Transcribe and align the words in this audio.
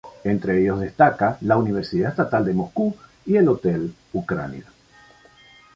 Entre 0.23 0.59
ellos 0.63 0.79
destaca 0.79 1.37
la 1.41 1.57
universidad 1.57 2.09
estatal 2.09 2.43
de 2.43 2.55
Moscú 2.55 2.95
y 3.23 3.35
el 3.35 3.47
hotel 3.47 3.93
Ucrania. 4.13 4.65